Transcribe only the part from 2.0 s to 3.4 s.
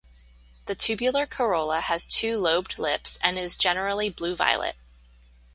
two lobed lips, and